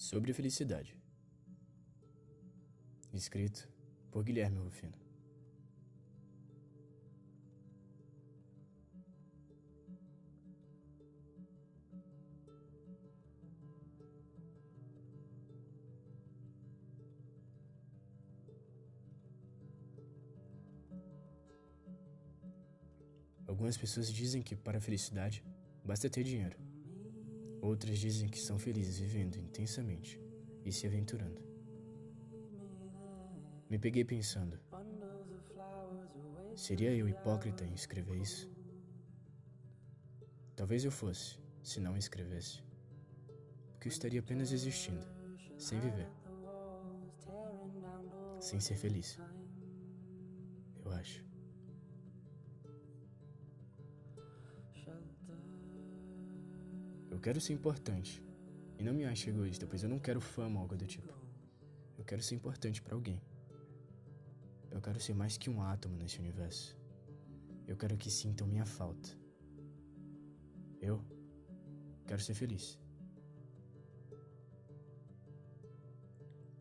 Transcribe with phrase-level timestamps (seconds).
[0.00, 0.96] Sobre felicidade.
[3.12, 3.68] Escrito
[4.10, 4.96] por Guilherme Rufino.
[23.46, 25.44] Algumas pessoas dizem que para a felicidade
[25.84, 26.69] basta ter dinheiro.
[27.60, 30.20] Outras dizem que são felizes vivendo intensamente
[30.64, 31.42] e se aventurando.
[33.68, 34.58] Me peguei pensando:
[36.56, 38.50] seria eu hipócrita em escrever isso?
[40.56, 42.62] Talvez eu fosse, se não escrevesse,
[43.72, 45.06] porque eu estaria apenas existindo,
[45.58, 46.08] sem viver,
[48.40, 49.18] sem ser feliz.
[57.20, 58.22] Eu quero ser importante.
[58.78, 61.12] E não me ache egoísta, pois eu não quero fama ou algo do tipo.
[61.98, 63.20] Eu quero ser importante para alguém.
[64.70, 66.74] Eu quero ser mais que um átomo nesse universo.
[67.66, 69.10] Eu quero que sintam minha falta.
[70.80, 71.04] Eu
[72.06, 72.80] quero ser feliz.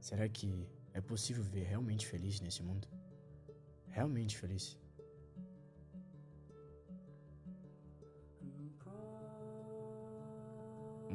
[0.00, 2.86] Será que é possível ver realmente feliz nesse mundo?
[3.88, 4.78] Realmente feliz?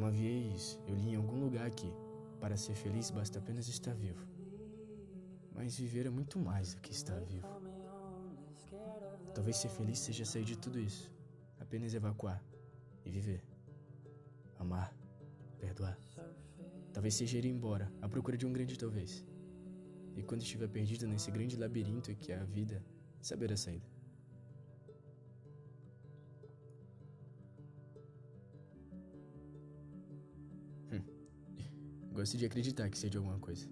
[0.07, 1.91] Uma vez eu li em algum lugar aqui:
[2.39, 4.25] para ser feliz basta apenas estar vivo.
[5.53, 7.45] Mas viver é muito mais do que estar vivo.
[9.35, 11.11] Talvez ser feliz seja sair de tudo isso,
[11.59, 12.41] apenas evacuar
[13.03, 13.43] e viver.
[14.57, 14.95] Amar,
[15.59, 15.99] perdoar.
[16.93, 19.25] Talvez seja ir embora, à procura de um grande talvez.
[20.15, 22.81] E quando estiver perdido nesse grande labirinto que é a vida,
[23.21, 23.96] saber a saída.
[32.17, 33.69] Gosto de acreditar que seja alguma coisa.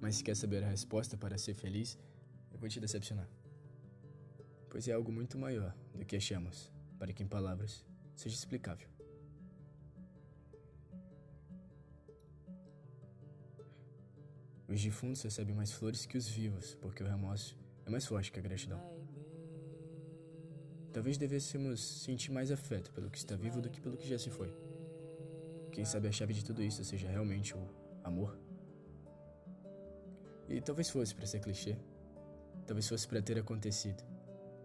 [0.00, 1.98] Mas se quer saber a resposta para ser feliz,
[2.52, 3.28] eu vou te decepcionar.
[4.70, 7.84] Pois é algo muito maior do que achamos, para que em palavras
[8.14, 8.88] seja explicável.
[14.68, 18.38] Os defuntos recebem mais flores que os vivos, porque o remorso é mais forte que
[18.38, 18.80] a gratidão.
[20.92, 24.30] Talvez devêssemos sentir mais afeto pelo que está vivo do que pelo que já se
[24.30, 24.54] foi.
[25.72, 28.38] Quem sabe a chave de tudo isso seja realmente o amor?
[30.48, 31.76] E talvez fosse para ser clichê.
[32.66, 34.02] Talvez fosse para ter acontecido.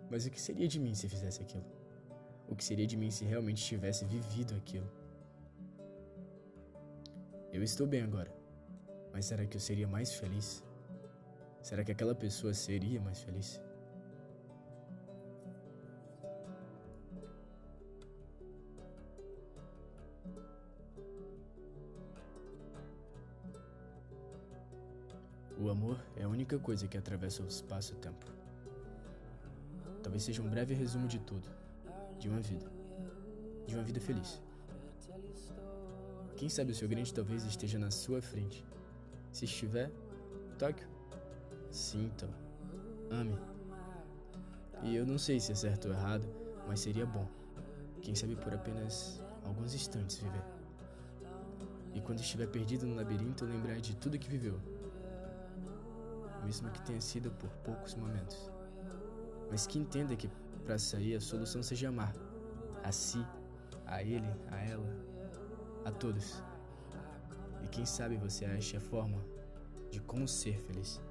[0.09, 1.65] Mas o que seria de mim se fizesse aquilo?
[2.47, 4.89] O que seria de mim se realmente tivesse vivido aquilo?
[7.51, 8.33] Eu estou bem agora.
[9.11, 10.63] Mas será que eu seria mais feliz?
[11.61, 13.61] Será que aquela pessoa seria mais feliz?
[25.59, 28.27] O amor é a única coisa que atravessa o espaço-tempo.
[30.03, 31.49] Talvez seja um breve resumo de tudo,
[32.19, 32.71] de uma vida,
[33.65, 34.39] de uma vida feliz.
[36.35, 38.63] Quem sabe o seu grande talvez esteja na sua frente.
[39.31, 39.91] Se estiver,
[40.59, 40.83] toque.
[41.71, 42.29] Sinta,
[43.09, 43.35] ame.
[44.83, 46.27] E eu não sei se é certo ou errado,
[46.67, 47.27] mas seria bom.
[48.03, 50.43] Quem sabe por apenas alguns instantes viver.
[51.95, 54.61] E quando estiver perdido no labirinto, lembrar de tudo que viveu
[56.47, 58.49] mesmo que tenha sido por poucos momentos.
[59.51, 60.29] Mas que entenda que
[60.65, 62.13] para sair a solução seja amar
[62.83, 63.21] a si,
[63.85, 64.89] a ele, a ela,
[65.83, 66.41] a todos.
[67.63, 69.21] E quem sabe você ache a forma
[69.91, 71.01] de como ser feliz.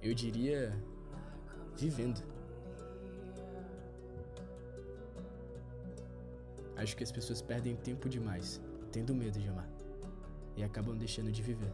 [0.00, 0.72] Eu diria
[1.76, 2.22] vivendo.
[6.76, 8.60] Acho que as pessoas perdem tempo demais
[8.92, 9.68] tendo medo de amar
[10.56, 11.72] e acabam deixando de viver.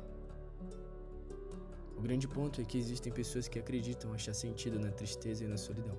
[1.98, 5.56] O grande ponto é que existem pessoas que acreditam achar sentido na tristeza e na
[5.56, 5.97] solidão.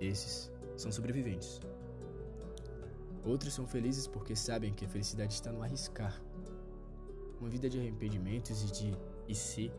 [0.00, 1.60] Esses são sobreviventes.
[3.24, 6.22] Outros são felizes porque sabem que a felicidade está no arriscar.
[7.40, 8.96] Uma vida de arrependimentos e de
[9.26, 9.72] e se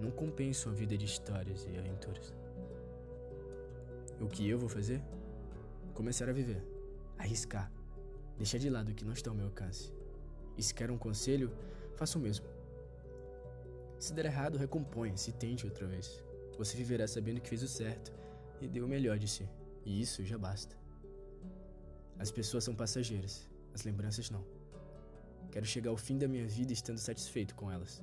[0.00, 2.34] não compensa uma vida de histórias e aventuras.
[4.20, 5.00] O que eu vou fazer?
[5.94, 6.66] Começar a viver,
[7.16, 7.70] arriscar,
[8.36, 9.92] deixar de lado o que não está ao meu alcance.
[10.56, 11.52] E se quer um conselho,
[11.94, 12.57] faça o mesmo.
[13.98, 16.22] Se der errado, recomponha-se e tente outra vez.
[16.56, 18.12] Você viverá sabendo que fez o certo
[18.60, 19.48] e deu o melhor de si.
[19.84, 20.76] E isso já basta.
[22.18, 24.44] As pessoas são passageiras, as lembranças não.
[25.50, 28.02] Quero chegar ao fim da minha vida estando satisfeito com elas.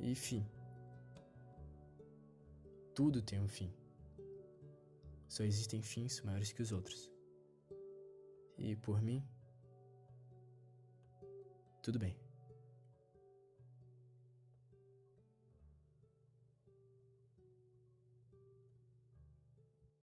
[0.00, 0.46] E fim.
[2.94, 3.72] Tudo tem um fim.
[5.28, 7.10] Só existem fins maiores que os outros.
[8.58, 9.26] E por mim,
[11.82, 12.14] tudo bem.